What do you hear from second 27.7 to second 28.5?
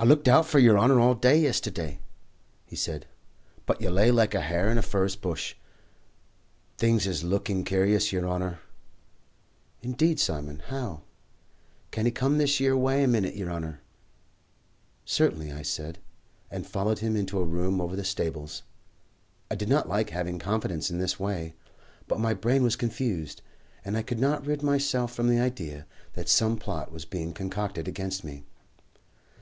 against me.